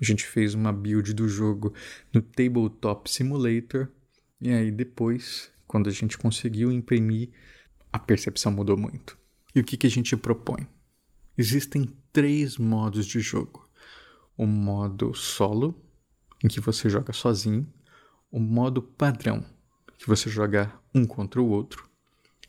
A 0.00 0.04
gente 0.04 0.24
fez 0.24 0.54
uma 0.54 0.72
build 0.72 1.12
do 1.12 1.28
jogo 1.28 1.74
no 2.12 2.22
Tabletop 2.22 3.10
Simulator 3.10 3.88
e 4.40 4.50
aí 4.50 4.70
depois, 4.70 5.50
quando 5.66 5.88
a 5.88 5.92
gente 5.92 6.18
conseguiu 6.18 6.70
imprimir, 6.70 7.30
a 7.94 7.98
percepção 8.00 8.50
mudou 8.50 8.76
muito. 8.76 9.16
E 9.54 9.60
o 9.60 9.64
que, 9.64 9.76
que 9.76 9.86
a 9.86 9.90
gente 9.90 10.16
propõe? 10.16 10.66
Existem 11.38 11.88
três 12.12 12.58
modos 12.58 13.06
de 13.06 13.20
jogo: 13.20 13.68
o 14.36 14.44
modo 14.46 15.14
solo, 15.14 15.80
em 16.42 16.48
que 16.48 16.58
você 16.58 16.90
joga 16.90 17.12
sozinho, 17.12 17.72
o 18.32 18.40
modo 18.40 18.82
padrão, 18.82 19.46
que 19.96 20.08
você 20.08 20.28
joga 20.28 20.72
um 20.92 21.04
contra 21.04 21.40
o 21.40 21.46
outro, 21.46 21.88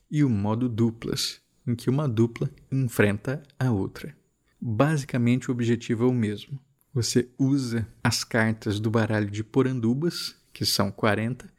e 0.10 0.24
o 0.24 0.30
modo 0.32 0.68
duplas, 0.68 1.40
em 1.68 1.76
que 1.76 1.92
uma 1.92 2.10
dupla 2.10 2.50
enfrenta 2.72 3.44
a 3.60 3.70
outra. 3.70 4.18
Basicamente, 4.60 5.52
o 5.52 5.54
objetivo 5.54 6.06
é 6.06 6.08
o 6.08 6.14
mesmo. 6.14 6.60
Você 6.92 7.30
usa 7.38 7.88
as 8.04 8.24
cartas 8.24 8.80
do 8.80 8.90
baralho 8.90 9.30
de 9.30 9.44
porandubas, 9.44 10.36
que 10.52 10.66
são 10.66 10.92
40, 10.92 11.54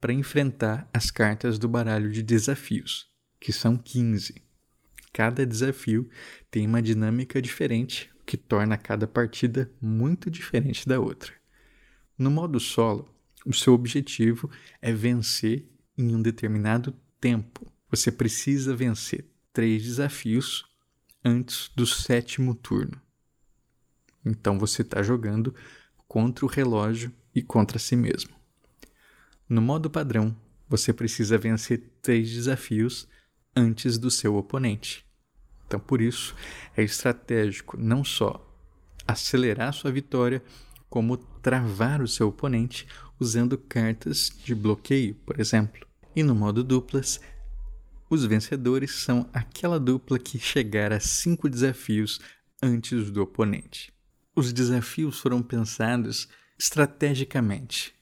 para 0.00 0.14
enfrentar 0.14 0.88
as 0.90 1.10
cartas 1.10 1.58
do 1.58 1.68
baralho 1.68 2.10
de 2.10 2.22
desafios, 2.22 3.14
que 3.46 3.52
são 3.52 3.76
15. 3.76 4.42
Cada 5.12 5.46
desafio 5.46 6.10
tem 6.50 6.66
uma 6.66 6.82
dinâmica 6.82 7.40
diferente, 7.40 8.10
o 8.20 8.24
que 8.24 8.36
torna 8.36 8.76
cada 8.76 9.06
partida 9.06 9.70
muito 9.80 10.28
diferente 10.28 10.88
da 10.88 10.98
outra. 10.98 11.32
No 12.18 12.28
modo 12.28 12.58
solo, 12.58 13.08
o 13.46 13.54
seu 13.54 13.72
objetivo 13.72 14.50
é 14.82 14.90
vencer 14.92 15.64
em 15.96 16.12
um 16.12 16.20
determinado 16.20 16.92
tempo. 17.20 17.72
Você 17.88 18.10
precisa 18.10 18.74
vencer 18.74 19.24
três 19.52 19.84
desafios 19.84 20.64
antes 21.24 21.70
do 21.76 21.86
sétimo 21.86 22.52
turno. 22.52 23.00
Então 24.24 24.58
você 24.58 24.82
está 24.82 25.04
jogando 25.04 25.54
contra 26.08 26.44
o 26.44 26.48
relógio 26.48 27.12
e 27.32 27.40
contra 27.42 27.78
si 27.78 27.94
mesmo. 27.94 28.34
No 29.48 29.62
modo 29.62 29.88
padrão, 29.88 30.36
você 30.68 30.92
precisa 30.92 31.38
vencer 31.38 31.92
três 32.02 32.28
desafios 32.28 33.06
antes 33.56 33.96
do 33.96 34.10
seu 34.10 34.36
oponente. 34.36 35.04
Então, 35.66 35.80
por 35.80 36.00
isso, 36.00 36.34
é 36.76 36.82
estratégico 36.82 37.76
não 37.76 38.04
só 38.04 38.42
acelerar 39.06 39.72
sua 39.72 39.90
vitória, 39.90 40.42
como 40.88 41.16
travar 41.16 42.00
o 42.00 42.08
seu 42.08 42.28
oponente 42.28 42.86
usando 43.18 43.58
cartas 43.58 44.30
de 44.44 44.54
bloqueio, 44.54 45.14
por 45.26 45.40
exemplo. 45.40 45.86
E 46.14 46.22
no 46.22 46.34
modo 46.34 46.62
duplas, 46.62 47.20
os 48.08 48.24
vencedores 48.24 48.94
são 48.94 49.28
aquela 49.32 49.80
dupla 49.80 50.18
que 50.18 50.38
chegar 50.38 50.92
a 50.92 51.00
cinco 51.00 51.48
desafios 51.48 52.20
antes 52.62 53.10
do 53.10 53.22
oponente. 53.22 53.92
Os 54.34 54.52
desafios 54.52 55.18
foram 55.18 55.42
pensados 55.42 56.28
estrategicamente, 56.58 57.94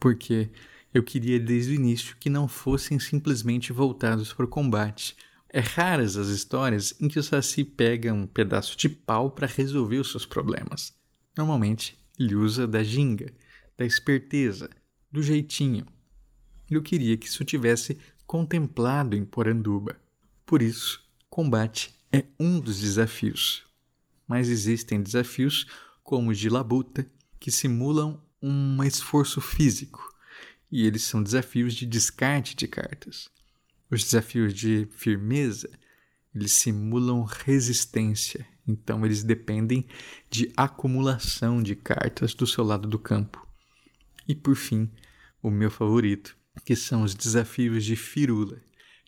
porque 0.00 0.50
eu 0.92 1.02
queria 1.02 1.40
desde 1.40 1.72
o 1.72 1.74
início 1.74 2.16
que 2.18 2.28
não 2.28 2.46
fossem 2.46 2.98
simplesmente 2.98 3.72
voltados 3.72 4.32
para 4.32 4.44
o 4.44 4.48
combate. 4.48 5.16
É 5.48 5.60
raras 5.60 6.16
as 6.16 6.28
histórias 6.28 6.94
em 7.00 7.08
que 7.08 7.18
o 7.18 7.22
Saci 7.22 7.64
pega 7.64 8.12
um 8.12 8.26
pedaço 8.26 8.76
de 8.76 8.88
pau 8.88 9.30
para 9.30 9.46
resolver 9.46 9.98
os 9.98 10.10
seus 10.10 10.26
problemas. 10.26 10.94
Normalmente, 11.36 11.98
ele 12.18 12.34
usa 12.34 12.66
da 12.66 12.82
ginga, 12.82 13.32
da 13.76 13.84
esperteza, 13.84 14.68
do 15.10 15.22
jeitinho. 15.22 15.86
Eu 16.70 16.82
queria 16.82 17.16
que 17.16 17.26
isso 17.26 17.44
tivesse 17.44 17.98
contemplado 18.26 19.16
em 19.16 19.24
Poranduba. 19.24 19.96
Por 20.44 20.62
isso, 20.62 21.02
combate 21.28 21.94
é 22.12 22.24
um 22.38 22.60
dos 22.60 22.80
desafios. 22.80 23.64
Mas 24.26 24.48
existem 24.48 25.02
desafios 25.02 25.66
como 26.02 26.30
o 26.30 26.34
de 26.34 26.48
labuta, 26.48 27.06
que 27.40 27.50
simulam 27.50 28.22
um 28.42 28.82
esforço 28.84 29.40
físico, 29.40 30.11
e 30.72 30.86
eles 30.86 31.04
são 31.04 31.22
desafios 31.22 31.74
de 31.74 31.84
descarte 31.84 32.56
de 32.56 32.66
cartas. 32.66 33.28
Os 33.90 34.02
desafios 34.02 34.54
de 34.54 34.88
firmeza, 34.90 35.68
eles 36.34 36.52
simulam 36.52 37.22
resistência, 37.24 38.46
então 38.66 39.04
eles 39.04 39.22
dependem 39.22 39.86
de 40.30 40.50
acumulação 40.56 41.62
de 41.62 41.76
cartas 41.76 42.32
do 42.32 42.46
seu 42.46 42.64
lado 42.64 42.88
do 42.88 42.98
campo. 42.98 43.46
E 44.26 44.34
por 44.34 44.56
fim, 44.56 44.90
o 45.42 45.50
meu 45.50 45.70
favorito, 45.70 46.34
que 46.64 46.74
são 46.74 47.02
os 47.02 47.14
desafios 47.14 47.84
de 47.84 47.94
firula, 47.94 48.58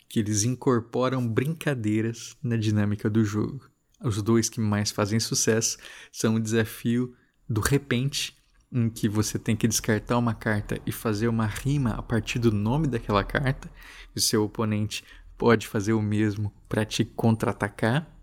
que 0.06 0.20
eles 0.20 0.44
incorporam 0.44 1.26
brincadeiras 1.26 2.36
na 2.42 2.56
dinâmica 2.56 3.08
do 3.08 3.24
jogo. 3.24 3.70
Os 4.02 4.20
dois 4.20 4.50
que 4.50 4.60
mais 4.60 4.90
fazem 4.90 5.18
sucesso 5.18 5.78
são 6.12 6.34
o 6.34 6.40
desafio 6.40 7.16
do 7.48 7.62
repente, 7.62 8.36
em 8.74 8.90
que 8.90 9.08
você 9.08 9.38
tem 9.38 9.54
que 9.54 9.68
descartar 9.68 10.18
uma 10.18 10.34
carta 10.34 10.80
e 10.84 10.90
fazer 10.90 11.28
uma 11.28 11.46
rima 11.46 11.90
a 11.90 12.02
partir 12.02 12.40
do 12.40 12.50
nome 12.50 12.88
daquela 12.88 13.22
carta, 13.22 13.70
e 14.14 14.18
o 14.18 14.20
seu 14.20 14.42
oponente 14.42 15.04
pode 15.38 15.68
fazer 15.68 15.92
o 15.92 16.02
mesmo 16.02 16.52
para 16.68 16.84
te 16.84 17.04
contra-atacar. 17.04 18.10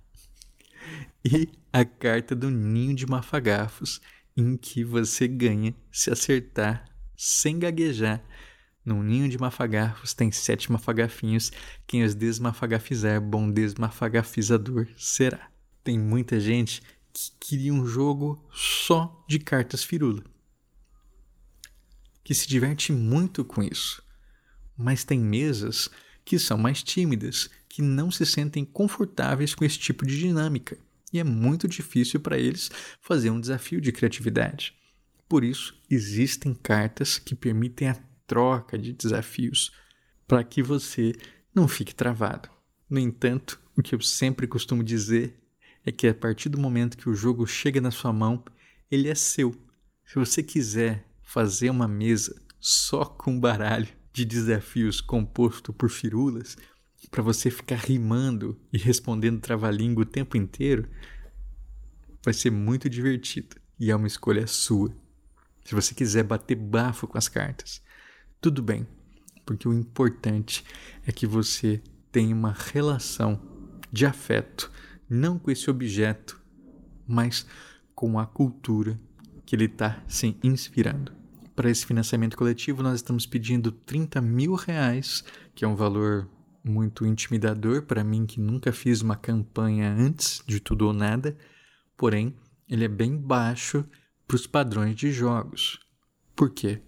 E 1.23 1.47
a 1.71 1.85
carta 1.85 2.35
do 2.35 2.49
ninho 2.49 2.95
de 2.95 3.05
mafagafos, 3.05 4.01
em 4.35 4.57
que 4.57 4.83
você 4.83 5.27
ganha 5.27 5.75
se 5.91 6.09
acertar 6.09 6.83
sem 7.15 7.59
gaguejar. 7.59 8.23
No 8.83 9.03
ninho 9.03 9.29
de 9.29 9.37
mafagafos 9.37 10.15
tem 10.15 10.31
sete 10.31 10.71
mafagafinhos. 10.71 11.51
Quem 11.85 12.03
os 12.03 12.15
desmafagafizar, 12.15 13.21
bom 13.21 13.51
desmafagafizador 13.51 14.87
será. 14.97 15.51
Tem 15.83 15.99
muita 15.99 16.39
gente 16.39 16.81
que 17.13 17.31
queria 17.39 17.71
um 17.71 17.85
jogo 17.85 18.43
só 18.51 19.23
de 19.29 19.37
cartas 19.37 19.83
firula. 19.83 20.23
Que 22.31 22.35
se 22.35 22.47
diverte 22.47 22.93
muito 22.93 23.43
com 23.43 23.61
isso. 23.61 24.01
Mas 24.77 25.03
tem 25.03 25.19
mesas 25.19 25.89
que 26.23 26.39
são 26.39 26.57
mais 26.57 26.81
tímidas, 26.81 27.49
que 27.67 27.81
não 27.81 28.09
se 28.09 28.25
sentem 28.25 28.63
confortáveis 28.63 29.53
com 29.53 29.65
esse 29.65 29.77
tipo 29.77 30.05
de 30.05 30.17
dinâmica 30.17 30.77
e 31.11 31.19
é 31.19 31.25
muito 31.25 31.67
difícil 31.67 32.21
para 32.21 32.37
eles 32.37 32.71
fazer 33.01 33.31
um 33.31 33.41
desafio 33.41 33.81
de 33.81 33.91
criatividade. 33.91 34.73
Por 35.27 35.43
isso, 35.43 35.77
existem 35.89 36.53
cartas 36.53 37.19
que 37.19 37.35
permitem 37.35 37.89
a 37.89 37.99
troca 38.25 38.77
de 38.77 38.93
desafios 38.93 39.73
para 40.25 40.41
que 40.41 40.63
você 40.63 41.11
não 41.53 41.67
fique 41.67 41.93
travado. 41.93 42.47
No 42.89 42.97
entanto, 42.97 43.59
o 43.75 43.83
que 43.83 43.93
eu 43.93 43.99
sempre 43.99 44.47
costumo 44.47 44.85
dizer 44.85 45.37
é 45.85 45.91
que 45.91 46.07
a 46.07 46.13
partir 46.13 46.47
do 46.47 46.57
momento 46.57 46.97
que 46.97 47.09
o 47.09 47.13
jogo 47.13 47.45
chega 47.45 47.81
na 47.81 47.91
sua 47.91 48.13
mão, 48.13 48.41
ele 48.89 49.09
é 49.09 49.15
seu. 49.15 49.53
Se 50.05 50.15
você 50.15 50.41
quiser 50.41 51.10
fazer 51.31 51.69
uma 51.69 51.87
mesa 51.87 52.35
só 52.59 53.05
com 53.05 53.39
baralho 53.39 53.87
de 54.11 54.25
desafios 54.25 54.99
composto 54.99 55.71
por 55.71 55.89
firulas, 55.89 56.57
para 57.09 57.23
você 57.23 57.49
ficar 57.49 57.77
rimando 57.77 58.59
e 58.71 58.77
respondendo 58.77 59.39
trava-língua 59.39 60.03
o 60.03 60.05
tempo 60.05 60.35
inteiro, 60.35 60.89
vai 62.21 62.33
ser 62.33 62.51
muito 62.51 62.89
divertido 62.89 63.55
e 63.79 63.89
é 63.89 63.95
uma 63.95 64.07
escolha 64.07 64.45
sua. 64.45 64.93
Se 65.63 65.73
você 65.73 65.95
quiser 65.95 66.23
bater 66.23 66.55
bafo 66.55 67.07
com 67.07 67.17
as 67.17 67.29
cartas, 67.29 67.81
tudo 68.41 68.61
bem, 68.61 68.85
porque 69.45 69.69
o 69.69 69.73
importante 69.73 70.65
é 71.07 71.13
que 71.13 71.25
você 71.25 71.81
tenha 72.11 72.35
uma 72.35 72.51
relação 72.51 73.41
de 73.89 74.05
afeto, 74.05 74.69
não 75.09 75.39
com 75.39 75.49
esse 75.49 75.69
objeto, 75.69 76.41
mas 77.07 77.47
com 77.95 78.19
a 78.19 78.25
cultura 78.25 78.99
que 79.45 79.55
ele 79.55 79.65
está 79.65 80.03
se 80.09 80.37
inspirando. 80.43 81.20
Para 81.61 81.69
esse 81.69 81.85
financiamento 81.85 82.35
coletivo, 82.35 82.81
nós 82.81 82.95
estamos 82.95 83.27
pedindo 83.27 83.71
30 83.71 84.19
mil 84.19 84.55
reais, 84.55 85.23
que 85.53 85.63
é 85.63 85.67
um 85.67 85.75
valor 85.75 86.27
muito 86.63 87.05
intimidador 87.05 87.83
para 87.83 88.03
mim 88.03 88.25
que 88.25 88.39
nunca 88.39 88.71
fiz 88.71 89.01
uma 89.03 89.15
campanha 89.15 89.93
antes 89.95 90.41
de 90.47 90.59
tudo 90.59 90.87
ou 90.87 90.91
nada, 90.91 91.37
porém 91.95 92.35
ele 92.67 92.85
é 92.85 92.87
bem 92.87 93.15
baixo 93.15 93.85
para 94.27 94.33
os 94.37 94.47
padrões 94.47 94.95
de 94.95 95.11
jogos. 95.11 95.79
Por 96.35 96.49
quê? 96.49 96.81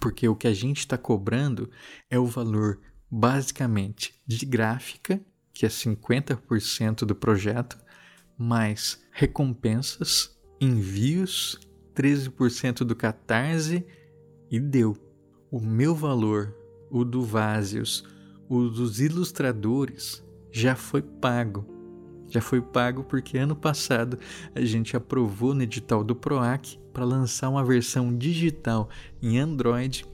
Porque 0.00 0.26
o 0.26 0.34
que 0.34 0.48
a 0.48 0.54
gente 0.54 0.78
está 0.78 0.98
cobrando 0.98 1.70
é 2.10 2.18
o 2.18 2.26
valor 2.26 2.80
basicamente 3.08 4.20
de 4.26 4.44
gráfica, 4.44 5.20
que 5.54 5.64
é 5.64 5.68
50% 5.68 7.04
do 7.04 7.14
projeto, 7.14 7.78
mais 8.36 9.00
recompensas, 9.12 10.36
envios, 10.60 11.60
13% 11.94 12.78
do 12.78 12.96
Catarse 12.96 13.86
e 14.50 14.58
deu. 14.58 14.96
O 15.50 15.60
meu 15.60 15.94
valor, 15.94 16.54
o 16.90 17.04
do 17.04 17.22
Vasius, 17.22 18.04
o 18.48 18.68
dos 18.68 19.00
ilustradores 19.00 20.24
já 20.50 20.74
foi 20.74 21.02
pago. 21.02 21.64
Já 22.28 22.40
foi 22.40 22.60
pago 22.60 23.02
porque 23.04 23.38
ano 23.38 23.56
passado 23.56 24.18
a 24.54 24.60
gente 24.60 24.96
aprovou 24.96 25.54
no 25.54 25.62
edital 25.62 26.04
do 26.04 26.14
PROAC 26.14 26.78
para 26.92 27.04
lançar 27.04 27.48
uma 27.48 27.64
versão 27.64 28.16
digital 28.16 28.88
em 29.20 29.38
Android 29.38 30.04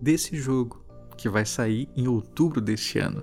desse 0.00 0.36
jogo, 0.36 0.82
que 1.16 1.28
vai 1.28 1.44
sair 1.44 1.88
em 1.96 2.08
outubro 2.08 2.60
deste 2.60 2.98
ano. 2.98 3.22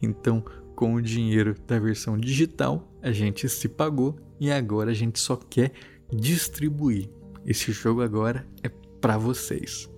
Então, 0.00 0.44
com 0.74 0.94
o 0.94 1.02
dinheiro 1.02 1.54
da 1.66 1.78
versão 1.78 2.18
digital, 2.18 2.86
a 3.02 3.10
gente 3.10 3.48
se 3.48 3.68
pagou 3.68 4.18
e 4.38 4.50
agora 4.50 4.90
a 4.90 4.94
gente 4.94 5.18
só 5.18 5.36
quer 5.36 5.72
distribuir. 6.12 7.08
Esse 7.46 7.72
jogo 7.72 8.02
agora 8.02 8.46
é 8.62 8.68
para 9.00 9.16
vocês. 9.16 9.88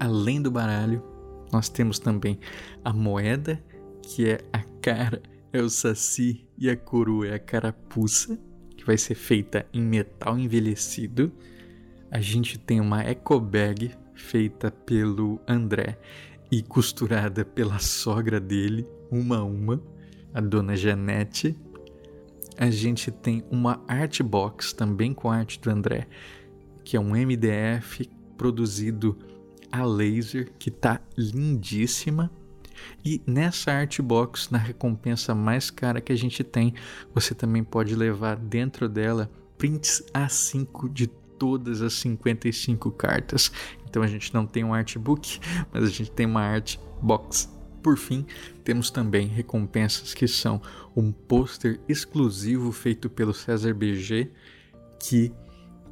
Além 0.00 0.40
do 0.40 0.50
baralho, 0.50 1.04
nós 1.52 1.68
temos 1.68 1.98
também 1.98 2.40
a 2.82 2.90
moeda, 2.90 3.62
que 4.02 4.30
é 4.30 4.38
a 4.50 4.62
cara, 4.80 5.20
é 5.52 5.60
o 5.60 5.68
saci, 5.68 6.48
e 6.56 6.70
a 6.70 6.76
coroa 6.76 7.26
é 7.26 7.34
a 7.34 7.38
carapuça, 7.38 8.40
que 8.74 8.82
vai 8.86 8.96
ser 8.96 9.14
feita 9.14 9.66
em 9.74 9.82
metal 9.82 10.38
envelhecido. 10.38 11.30
A 12.10 12.18
gente 12.18 12.58
tem 12.58 12.80
uma 12.80 13.02
eco 13.02 13.38
bag 13.38 13.90
feita 14.14 14.70
pelo 14.70 15.38
André 15.46 15.98
e 16.50 16.62
costurada 16.62 17.44
pela 17.44 17.78
sogra 17.78 18.40
dele, 18.40 18.86
uma 19.10 19.40
a 19.40 19.44
uma, 19.44 19.82
a 20.32 20.40
dona 20.40 20.76
Janete. 20.76 21.54
A 22.56 22.70
gente 22.70 23.10
tem 23.10 23.44
uma 23.50 23.84
art 23.86 24.22
box 24.22 24.72
também 24.72 25.12
com 25.12 25.30
arte 25.30 25.60
do 25.60 25.68
André, 25.68 26.08
que 26.82 26.96
é 26.96 27.00
um 27.00 27.14
MDF 27.14 28.08
produzido 28.38 29.18
a 29.70 29.84
laser, 29.84 30.52
que 30.58 30.70
tá 30.70 31.00
lindíssima. 31.16 32.30
E 33.04 33.20
nessa 33.26 33.72
art 33.72 34.00
box, 34.00 34.50
na 34.50 34.58
recompensa 34.58 35.34
mais 35.34 35.70
cara 35.70 36.00
que 36.00 36.12
a 36.12 36.16
gente 36.16 36.42
tem, 36.42 36.74
você 37.14 37.34
também 37.34 37.62
pode 37.62 37.94
levar 37.94 38.36
dentro 38.36 38.88
dela 38.88 39.30
prints 39.58 40.02
A5 40.14 40.90
de 40.92 41.06
todas 41.06 41.82
as 41.82 41.94
55 41.94 42.90
cartas. 42.90 43.50
Então 43.88 44.02
a 44.02 44.06
gente 44.06 44.32
não 44.32 44.46
tem 44.46 44.62
um 44.62 44.74
artbook, 44.74 45.40
mas 45.72 45.84
a 45.84 45.88
gente 45.88 46.10
tem 46.10 46.26
uma 46.26 46.42
art 46.42 46.76
box. 47.02 47.48
Por 47.82 47.96
fim, 47.96 48.26
temos 48.62 48.90
também 48.90 49.26
recompensas 49.26 50.12
que 50.12 50.28
são 50.28 50.60
um 50.94 51.10
pôster 51.10 51.80
exclusivo 51.88 52.70
feito 52.72 53.08
pelo 53.08 53.32
César 53.32 53.72
BG, 53.72 54.30
que 54.98 55.32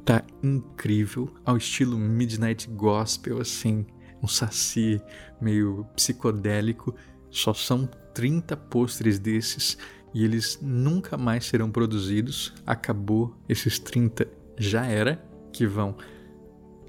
tá 0.09 0.23
incrível, 0.41 1.31
ao 1.45 1.55
estilo 1.55 1.95
Midnight 1.95 2.67
Gospel, 2.67 3.39
assim, 3.39 3.85
um 4.23 4.27
saci 4.27 4.99
meio 5.39 5.85
psicodélico. 5.95 6.95
Só 7.29 7.53
são 7.53 7.87
30 8.15 8.57
pôsteres 8.57 9.19
desses 9.19 9.77
e 10.11 10.25
eles 10.25 10.57
nunca 10.63 11.15
mais 11.15 11.45
serão 11.45 11.69
produzidos. 11.69 12.51
Acabou 12.65 13.37
esses 13.47 13.77
30, 13.77 14.27
já 14.57 14.83
era, 14.83 15.23
que 15.53 15.67
vão 15.67 15.95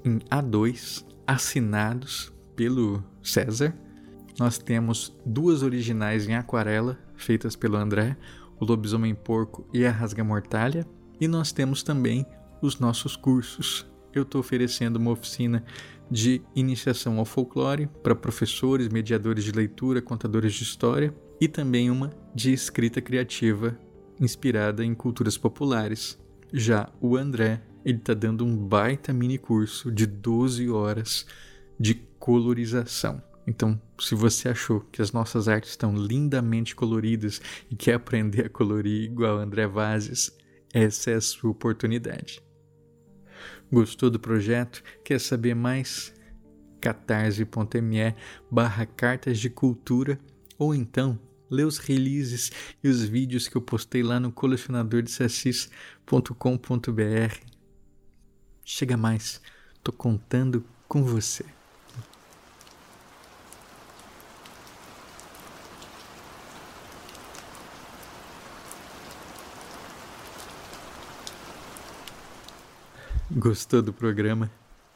em 0.03 0.17
A2, 0.21 1.05
assinados 1.27 2.33
pelo 2.55 3.03
César. 3.21 3.71
Nós 4.39 4.57
temos 4.57 5.15
duas 5.23 5.61
originais 5.61 6.27
em 6.27 6.33
aquarela, 6.33 6.97
feitas 7.15 7.55
pelo 7.55 7.77
André, 7.77 8.17
o 8.59 8.65
Lobisomem 8.65 9.13
Porco 9.13 9.69
e 9.71 9.85
a 9.85 9.91
Rasga 9.91 10.23
Mortalha. 10.23 10.87
E 11.19 11.27
nós 11.27 11.51
temos 11.51 11.83
também 11.83 12.25
os 12.61 12.79
nossos 12.79 13.15
cursos. 13.15 13.85
Eu 14.13 14.23
estou 14.23 14.41
oferecendo 14.41 14.97
uma 14.97 15.11
oficina 15.11 15.63
de 16.09 16.41
iniciação 16.53 17.17
ao 17.17 17.25
folclore 17.25 17.87
para 18.03 18.13
professores, 18.13 18.89
mediadores 18.89 19.43
de 19.43 19.51
leitura, 19.51 20.01
contadores 20.01 20.53
de 20.53 20.63
história 20.63 21.15
e 21.39 21.47
também 21.47 21.89
uma 21.89 22.11
de 22.35 22.51
escrita 22.51 23.01
criativa 23.01 23.77
inspirada 24.19 24.83
em 24.83 24.93
culturas 24.93 25.37
populares. 25.37 26.19
Já 26.53 26.89
o 26.99 27.15
André, 27.15 27.63
ele 27.83 27.97
está 27.97 28.13
dando 28.13 28.45
um 28.45 28.55
baita 28.55 29.13
mini 29.13 29.37
curso 29.37 29.91
de 29.91 30.05
12 30.05 30.69
horas 30.69 31.25
de 31.79 31.95
colorização. 32.19 33.23
Então, 33.47 33.81
se 33.99 34.13
você 34.13 34.49
achou 34.49 34.81
que 34.91 35.01
as 35.01 35.11
nossas 35.11 35.47
artes 35.47 35.71
estão 35.71 35.95
lindamente 35.95 36.75
coloridas 36.75 37.41
e 37.69 37.75
quer 37.75 37.95
aprender 37.95 38.45
a 38.45 38.49
colorir 38.49 39.03
igual 39.03 39.39
André 39.39 39.65
Vazes, 39.65 40.31
essa 40.73 41.11
é 41.11 41.15
a 41.15 41.21
sua 41.21 41.49
oportunidade. 41.49 42.41
Gostou 43.71 44.09
do 44.09 44.19
projeto? 44.19 44.83
Quer 45.03 45.19
saber 45.19 45.55
mais? 45.55 46.13
catarse.me 46.81 48.15
barra 48.49 48.85
cartas 48.85 49.39
de 49.39 49.49
cultura 49.49 50.19
ou 50.57 50.73
então 50.73 51.19
lê 51.49 51.63
os 51.63 51.77
releases 51.77 52.51
e 52.83 52.89
os 52.89 53.03
vídeos 53.03 53.47
que 53.47 53.55
eu 53.55 53.61
postei 53.61 54.01
lá 54.01 54.19
no 54.19 54.31
colecionador 54.31 55.03
de 55.03 55.11
Chega 58.65 58.97
mais, 58.97 59.41
tô 59.83 59.91
contando 59.91 60.65
com 60.87 61.03
você. 61.03 61.45
Gostou 73.37 73.81
do 73.81 73.93
programa? 73.93 74.51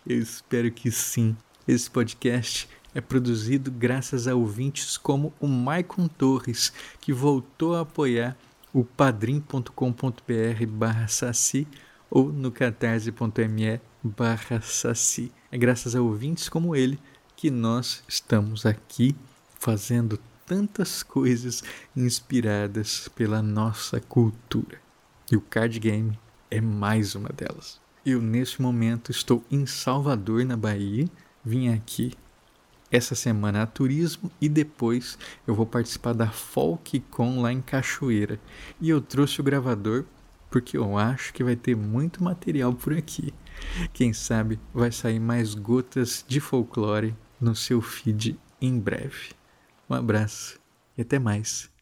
Eu 0.05 0.19
espero 0.19 0.69
que 0.69 0.91
sim. 0.91 1.37
Esse 1.65 1.89
podcast 1.89 2.67
é 2.93 2.99
produzido 2.99 3.71
graças 3.71 4.27
a 4.27 4.35
ouvintes 4.35 4.97
como 4.97 5.33
o 5.39 5.47
Maicon 5.47 6.09
Torres, 6.09 6.73
que 6.99 7.13
voltou 7.13 7.75
a 7.75 7.81
apoiar 7.81 8.35
o 8.73 8.83
padrim.com.br 8.83 10.65
barra 10.67 11.07
saci 11.07 11.65
ou 12.09 12.29
no 12.29 12.51
catarse.me 12.51 13.79
barra 14.03 14.59
saci. 14.59 15.31
É 15.49 15.57
graças 15.57 15.95
a 15.95 16.01
ouvintes 16.01 16.49
como 16.49 16.75
ele 16.75 16.99
que 17.37 17.49
nós 17.49 18.03
estamos 18.05 18.65
aqui 18.65 19.15
fazendo 19.57 20.19
tantas 20.45 21.03
coisas 21.03 21.63
inspiradas 21.95 23.07
pela 23.15 23.41
nossa 23.41 24.01
cultura. 24.01 24.77
E 25.31 25.37
o 25.37 25.41
card 25.41 25.79
game 25.79 26.19
é 26.51 26.59
mais 26.59 27.15
uma 27.15 27.29
delas. 27.29 27.84
Eu, 28.05 28.21
neste 28.21 28.61
momento, 28.61 29.09
estou 29.09 29.43
em 29.49 29.65
Salvador, 29.65 30.45
na 30.45 30.55
Bahia. 30.55 31.09
Vim 31.43 31.69
aqui 31.69 32.13
essa 32.91 33.15
semana 33.15 33.63
a 33.63 33.65
turismo 33.65 34.31
e 34.39 34.47
depois 34.47 35.17
eu 35.47 35.55
vou 35.55 35.65
participar 35.65 36.13
da 36.13 36.29
FolkCon 36.29 37.41
lá 37.41 37.51
em 37.51 37.61
Cachoeira. 37.61 38.39
E 38.79 38.91
eu 38.91 39.01
trouxe 39.01 39.41
o 39.41 39.43
gravador 39.43 40.05
porque 40.51 40.77
eu 40.77 40.95
acho 40.95 41.33
que 41.33 41.43
vai 41.43 41.55
ter 41.55 41.75
muito 41.75 42.23
material 42.23 42.73
por 42.73 42.93
aqui. 42.93 43.33
Quem 43.91 44.13
sabe 44.13 44.59
vai 44.71 44.91
sair 44.91 45.19
mais 45.19 45.55
gotas 45.55 46.23
de 46.27 46.39
folclore 46.39 47.15
no 47.41 47.55
seu 47.55 47.81
feed 47.81 48.39
em 48.61 48.79
breve. 48.79 49.31
Um 49.89 49.95
abraço 49.95 50.59
e 50.95 51.01
até 51.01 51.17
mais. 51.17 51.74